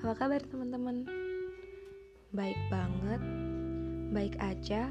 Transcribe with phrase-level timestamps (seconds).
[0.00, 1.04] Apa kabar teman-teman?
[2.32, 3.20] Baik banget,
[4.08, 4.88] baik aja,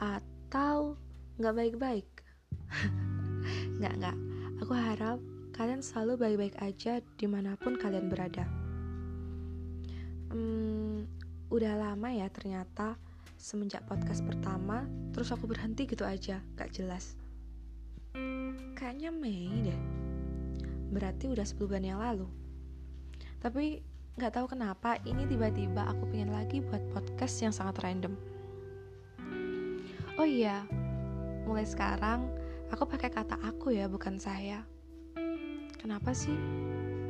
[0.00, 0.96] atau
[1.36, 2.08] nggak baik-baik?
[3.76, 4.16] nggak nggak.
[4.64, 5.20] Aku harap
[5.52, 8.48] kalian selalu baik-baik aja di mana pun kalian berada.
[10.32, 11.04] Hmm,
[11.52, 12.96] udah lama ya ternyata
[13.36, 17.20] semenjak podcast pertama, terus aku berhenti gitu aja, gak jelas.
[18.72, 19.80] Kayaknya Mei deh
[20.88, 22.47] berarti udah 10 bulan yang lalu
[23.38, 23.82] tapi
[24.18, 28.18] nggak tahu kenapa ini tiba-tiba aku pengen lagi buat podcast yang sangat random.
[30.18, 30.66] Oh iya
[31.46, 32.26] mulai sekarang
[32.74, 34.66] aku pakai kata aku ya bukan saya.
[35.78, 36.34] Kenapa sih?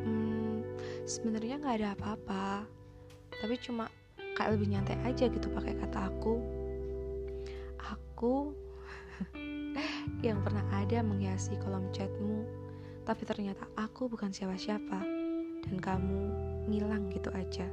[0.05, 0.60] Hmm,
[1.09, 2.69] sebenarnya nggak ada apa-apa.
[3.33, 3.88] Tapi cuma
[4.36, 6.45] kayak lebih nyantai aja gitu pakai kata aku.
[7.88, 8.53] Aku
[10.27, 12.69] yang pernah ada menghiasi kolom chatmu
[13.08, 15.17] tapi ternyata aku bukan siapa-siapa
[15.69, 16.20] dan kamu
[16.72, 17.69] ngilang gitu aja.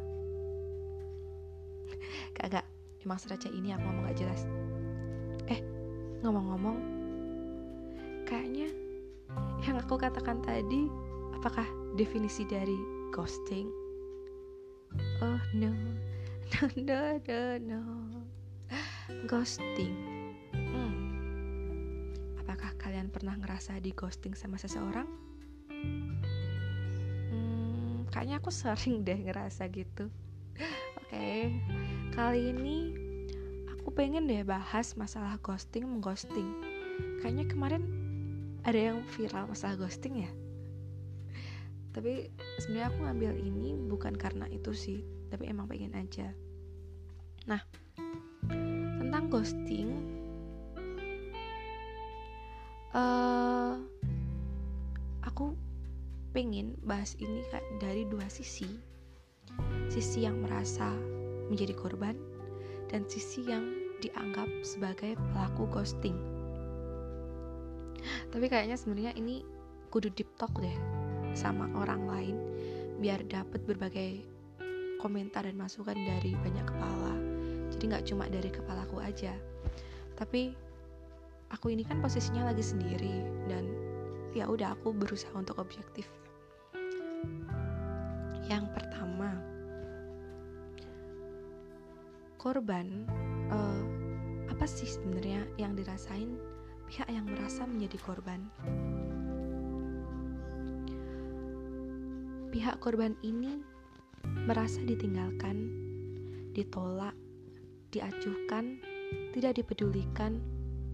[2.35, 2.67] Kagak,
[3.03, 4.41] emang seraja ini aku ngomong gak jelas.
[5.47, 5.59] Eh,
[6.19, 6.77] ngomong-ngomong,
[8.27, 8.71] kayaknya
[9.63, 10.91] yang aku katakan tadi
[11.35, 11.65] apakah
[11.95, 12.75] definisi dari
[13.15, 13.71] ghosting?
[15.23, 15.71] Oh no,
[16.51, 17.81] no, no, no, no.
[19.29, 19.95] Ghosting.
[20.55, 20.95] Hmm.
[22.41, 25.07] Apakah kalian pernah ngerasa di ghosting sama seseorang?
[28.15, 30.07] Kayaknya aku sering deh ngerasa gitu.
[31.03, 31.51] Oke, okay.
[32.15, 32.95] kali ini
[33.67, 36.47] aku pengen deh bahas masalah ghosting mengghosting.
[37.19, 37.83] Kayaknya kemarin
[38.63, 40.31] ada yang viral masalah ghosting ya.
[41.91, 42.31] Tapi
[42.63, 46.31] sebenarnya aku ngambil ini bukan karena itu sih, tapi emang pengen aja.
[47.51, 47.59] Nah,
[48.95, 49.91] tentang ghosting,
[52.95, 53.75] uh,
[56.35, 57.47] pengen bahas ini
[57.79, 58.67] dari dua sisi.
[59.87, 60.91] Sisi yang merasa
[61.47, 62.19] menjadi korban
[62.91, 63.71] dan sisi yang
[64.03, 66.19] dianggap sebagai pelaku ghosting.
[68.35, 69.47] Tapi kayaknya sebenarnya ini
[69.95, 70.75] kudu deep talk deh
[71.31, 72.35] sama orang lain
[72.99, 74.19] biar dapat berbagai
[74.99, 77.15] komentar dan masukan dari banyak kepala.
[77.71, 79.31] Jadi nggak cuma dari kepalaku aja.
[80.19, 80.51] Tapi
[81.55, 83.63] aku ini kan posisinya lagi sendiri dan
[84.35, 86.11] ya udah aku berusaha untuk objektif
[88.45, 89.41] yang pertama
[92.37, 93.09] korban
[93.49, 93.83] uh,
[94.53, 96.37] apa sih sebenarnya yang dirasain?
[96.85, 98.45] Pihak yang merasa menjadi korban.
[102.53, 103.65] Pihak korban ini
[104.45, 105.73] merasa ditinggalkan
[106.53, 107.17] ditolak
[107.89, 108.77] diacuhkan
[109.33, 110.39] tidak dipedulikan.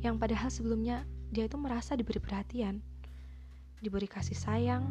[0.02, 2.82] Yang padahal sebelumnya dia itu merasa diberi perhatian
[3.82, 4.84] diberi kasih sayang,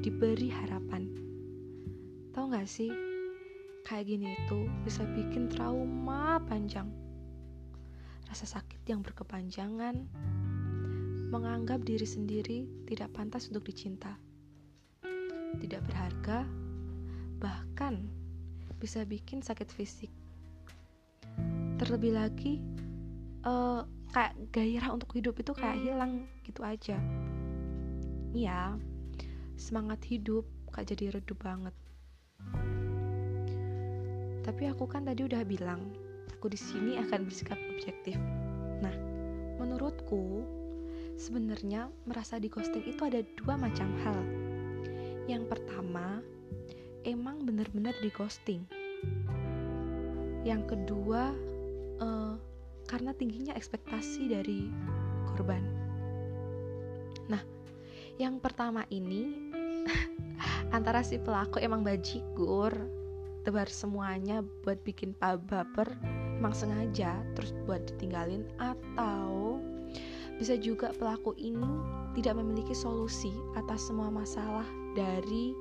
[0.00, 1.29] diberi harapan.
[2.50, 2.90] Gak sih,
[3.86, 6.90] kayak gini itu bisa bikin trauma panjang.
[8.26, 9.94] Rasa sakit yang berkepanjangan,
[11.30, 14.18] menganggap diri sendiri tidak pantas untuk dicinta,
[15.62, 16.42] tidak berharga,
[17.38, 18.10] bahkan
[18.82, 20.10] bisa bikin sakit fisik.
[21.78, 22.58] Terlebih lagi,
[23.46, 26.98] uh, kayak gairah untuk hidup itu kayak hilang gitu aja.
[28.34, 28.74] Iya,
[29.54, 31.78] semangat hidup kak jadi redup banget.
[34.40, 35.84] Tapi aku kan tadi udah bilang,
[36.32, 38.16] aku di sini akan bersikap objektif.
[38.80, 38.94] Nah,
[39.60, 40.42] menurutku
[41.20, 44.18] sebenarnya merasa di ghosting itu ada dua macam hal.
[45.28, 46.24] Yang pertama,
[47.04, 48.64] emang bener-bener di ghosting.
[50.42, 51.36] Yang kedua,
[52.00, 52.34] uh,
[52.88, 54.66] karena tingginya ekspektasi dari
[55.30, 55.62] korban.
[57.28, 57.44] Nah,
[58.16, 59.52] yang pertama ini
[60.70, 62.70] antara si pelaku emang bajigur
[63.42, 65.88] tebar semuanya buat bikin baper
[66.38, 69.58] emang sengaja terus buat ditinggalin atau
[70.40, 71.68] bisa juga pelaku ini
[72.16, 73.28] tidak memiliki solusi
[73.60, 74.64] atas semua masalah
[74.96, 75.52] dari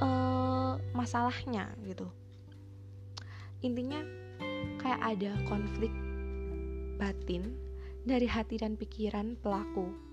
[0.00, 2.08] uh, masalahnya gitu.
[3.60, 4.00] Intinya
[4.80, 5.92] kayak ada konflik
[6.96, 7.52] batin
[8.08, 10.05] dari hati dan pikiran pelaku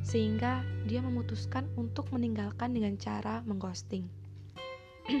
[0.00, 4.08] sehingga dia memutuskan untuk meninggalkan dengan cara mengghosting.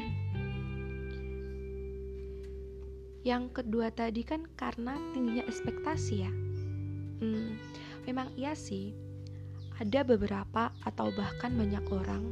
[3.28, 6.32] Yang kedua tadi kan karena tingginya ekspektasi ya.
[7.20, 7.60] Hmm,
[8.08, 8.96] memang iya sih,
[9.76, 12.24] ada beberapa atau bahkan banyak orang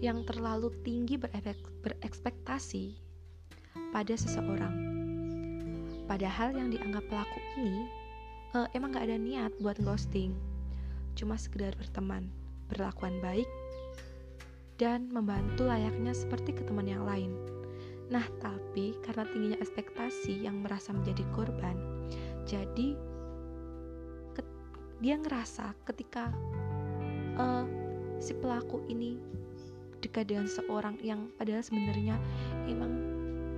[0.00, 1.20] yang terlalu tinggi
[1.84, 2.96] berekspektasi
[3.92, 4.74] pada seseorang.
[6.08, 7.86] Padahal yang dianggap pelaku ini
[8.56, 10.34] uh, emang gak ada niat buat ghosting
[11.18, 12.28] cuma sekedar berteman,
[12.72, 13.48] berlakuan baik,
[14.80, 17.34] dan membantu layaknya seperti ke teman yang lain.
[18.12, 21.78] Nah, tapi karena tingginya ekspektasi yang merasa menjadi korban,
[22.44, 22.98] jadi
[25.02, 26.30] dia ngerasa ketika
[27.34, 27.66] uh,
[28.22, 29.18] si pelaku ini
[29.98, 32.14] dekat dengan seorang yang padahal sebenarnya
[32.70, 32.90] emang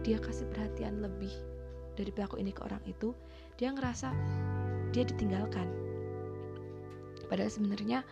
[0.00, 1.33] dia kasih perhatian lebih
[2.00, 3.12] dari pelaku ini ke orang itu,
[3.61, 4.09] dia ngerasa
[4.97, 5.69] dia ditinggalkan.
[7.35, 8.07] Padahal sebenarnya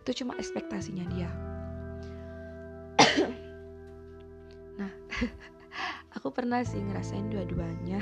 [0.00, 1.28] itu cuma ekspektasinya dia.
[4.80, 4.88] nah,
[6.16, 8.00] aku pernah sih ngerasain dua-duanya.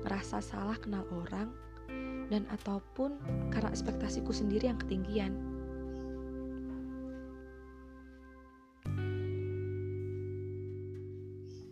[0.00, 1.52] Ngerasa salah kenal orang
[2.32, 3.20] dan ataupun
[3.52, 5.36] karena ekspektasiku sendiri yang ketinggian.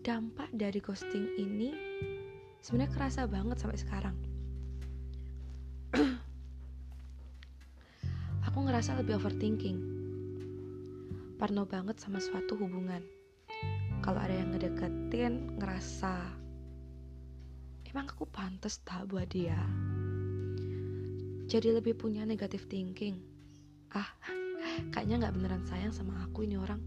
[0.05, 1.73] Dampak dari ghosting ini
[2.61, 4.34] sebenarnya kerasa banget sampai sekarang
[8.75, 9.79] ngerasa lebih overthinking.
[11.39, 13.07] Parno banget sama suatu hubungan.
[14.03, 16.19] Kalau ada yang ngedeketin ngerasa
[17.87, 19.55] emang aku pantas tak buat dia?
[21.47, 23.23] Jadi lebih punya negative thinking.
[23.95, 24.11] Ah
[24.91, 26.83] kayaknya nggak beneran sayang sama aku ini orang.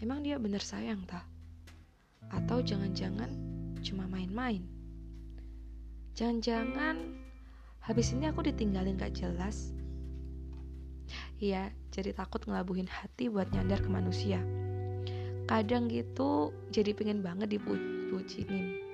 [0.00, 1.28] Emang dia bener sayang tak
[2.32, 3.28] atau jangan-jangan
[3.84, 4.64] cuma main-main?
[6.16, 7.04] Jangan-jangan
[7.84, 9.76] habis ini aku ditinggalin gak jelas
[11.38, 14.42] Iya, jadi takut ngelabuhin hati buat nyandar ke manusia.
[15.46, 18.88] Kadang gitu jadi pengen banget dipucinin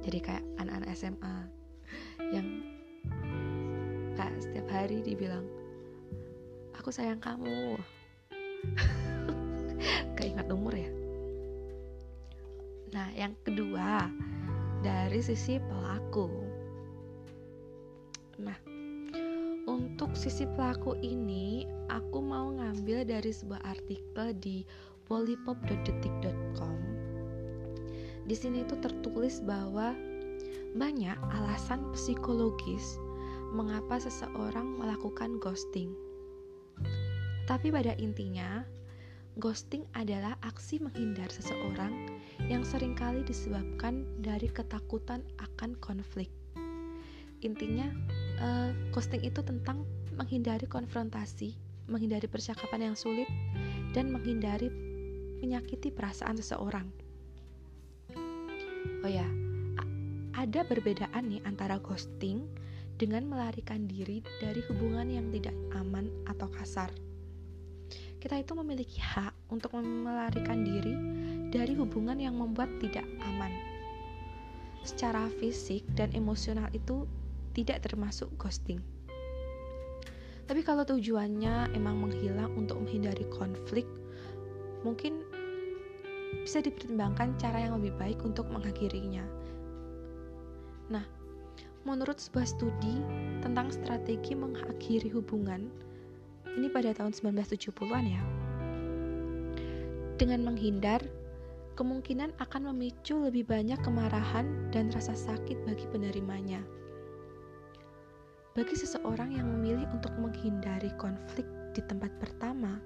[0.00, 1.36] jadi kayak anak-anak SMA
[2.32, 2.46] yang
[4.16, 5.44] kayak setiap hari dibilang
[6.76, 7.76] aku sayang kamu.
[10.16, 10.90] Keingat umur ya?
[12.96, 14.08] Nah yang kedua
[14.80, 16.28] dari sisi pelaku.
[18.40, 18.56] Nah
[20.00, 24.64] untuk sisi pelaku ini, aku mau ngambil dari sebuah artikel di
[25.04, 26.78] polypop.detik.com.
[28.24, 29.92] Di sini itu tertulis bahwa
[30.72, 32.96] banyak alasan psikologis
[33.52, 35.92] mengapa seseorang melakukan ghosting.
[37.44, 38.64] Tapi pada intinya,
[39.36, 42.08] ghosting adalah aksi menghindar seseorang
[42.48, 46.32] yang sering kali disebabkan dari ketakutan akan konflik.
[47.44, 47.92] Intinya,
[48.40, 49.84] uh, ghosting itu tentang
[50.16, 51.54] menghindari konfrontasi,
[51.86, 53.28] menghindari percakapan yang sulit,
[53.94, 54.68] dan menghindari
[55.40, 56.88] menyakiti perasaan seseorang.
[59.00, 59.24] Oh ya,
[60.36, 62.44] ada perbedaan nih antara ghosting
[63.00, 66.92] dengan melarikan diri dari hubungan yang tidak aman atau kasar.
[68.20, 70.92] Kita itu memiliki hak untuk melarikan diri
[71.48, 73.48] dari hubungan yang membuat tidak aman.
[74.84, 77.08] Secara fisik dan emosional itu
[77.54, 78.78] tidak termasuk ghosting.
[80.50, 83.86] Tapi kalau tujuannya emang menghilang untuk menghindari konflik,
[84.82, 85.22] mungkin
[86.42, 89.22] bisa dipertimbangkan cara yang lebih baik untuk mengakhirinya.
[90.90, 91.06] Nah,
[91.86, 92.98] menurut sebuah studi
[93.46, 95.70] tentang strategi mengakhiri hubungan,
[96.58, 98.22] ini pada tahun 1970-an ya.
[100.18, 101.00] Dengan menghindar,
[101.78, 106.60] kemungkinan akan memicu lebih banyak kemarahan dan rasa sakit bagi penerimanya.
[108.50, 112.82] Bagi seseorang yang memilih untuk menghindari konflik di tempat pertama,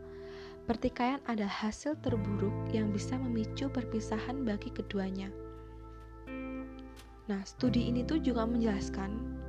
[0.68, 5.32] pertikaian adalah hasil terburuk yang bisa memicu perpisahan bagi keduanya.
[7.24, 9.40] Nah, studi ini tuh juga menjelaskan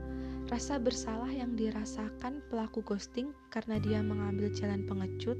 [0.47, 5.35] rasa bersalah yang dirasakan pelaku ghosting karena dia mengambil jalan pengecut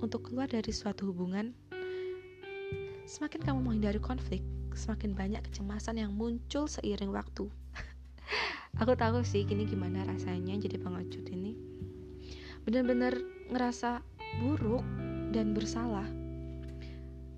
[0.00, 1.52] untuk keluar dari suatu hubungan.
[3.04, 4.40] Semakin kamu menghindari konflik,
[4.72, 7.52] semakin banyak kecemasan yang muncul seiring waktu
[8.82, 11.54] aku tahu sih gini gimana rasanya jadi pengecut ini.
[12.64, 13.14] Bener-bener
[13.52, 14.02] ngerasa
[14.42, 14.82] buruk
[15.30, 16.06] dan bersalah.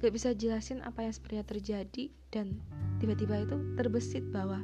[0.00, 2.60] Gak bisa jelasin apa yang sebenarnya terjadi dan
[3.00, 4.60] tiba-tiba itu terbesit bahwa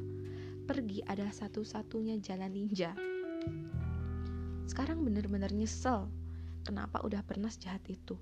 [0.68, 2.92] pergi adalah satu-satunya jalan ninja.
[4.68, 6.08] Sekarang bener-bener nyesel
[6.62, 8.14] kenapa udah pernah sejahat itu.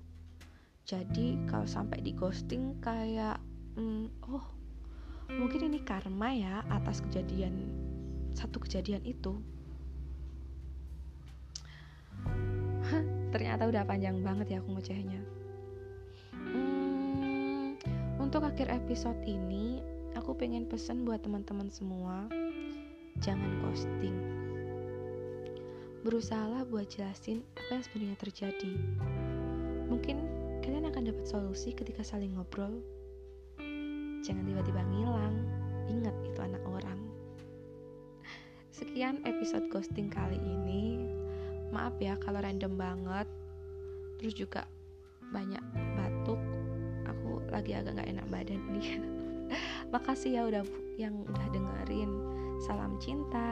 [0.87, 3.37] Jadi kalau sampai di ghosting kayak
[3.77, 4.45] hmm, oh
[5.29, 7.90] mungkin ini karma ya atas kejadian
[8.35, 9.39] satu kejadian itu.
[13.31, 15.21] Ternyata udah panjang banget ya aku ngocehnya.
[16.35, 17.79] Hmm,
[18.19, 19.79] untuk akhir episode ini
[20.19, 22.27] aku pengen pesen buat teman-teman semua
[23.23, 24.17] jangan ghosting.
[26.01, 28.73] Berusahalah buat jelasin apa yang sebenarnya terjadi.
[29.87, 30.17] Mungkin
[30.65, 32.83] kalian akan dapat solusi ketika saling ngobrol.
[34.21, 35.37] Jangan tiba-tiba ngilang.
[35.91, 37.10] Ingat itu anak orang
[38.81, 41.05] Sekian episode ghosting kali ini.
[41.69, 43.29] Maaf ya kalau random banget.
[44.21, 44.69] terus juga
[45.33, 45.61] banyak
[45.97, 46.37] batuk
[47.09, 49.01] aku lagi agak nggak enak badan nih
[49.93, 50.61] makasih ya udah
[51.01, 52.11] yang udah dengerin
[52.61, 53.49] salam cinta